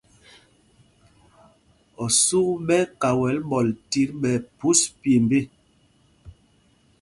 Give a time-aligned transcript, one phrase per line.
[2.03, 5.41] Osûk ɓɛ́ ɛ́ kawɛl ɓɔl tit ɓɛ phūs pyêmb ê.